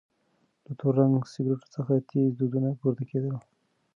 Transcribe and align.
له 0.65 0.71
تور 0.79 0.93
رنګه 0.99 1.27
سکروټو 1.33 1.67
څخه 1.75 1.93
تېز 2.09 2.27
دودونه 2.39 2.69
پورته 2.79 3.03
کېدل. 3.09 3.35